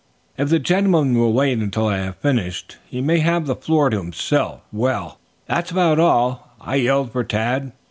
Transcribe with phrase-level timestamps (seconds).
[0.35, 3.97] "If the gentleman will wait until I have finished he may have the floor to
[3.97, 4.61] himself.
[4.71, 6.55] Well, that's about all.
[6.59, 7.71] I yelled for Tad.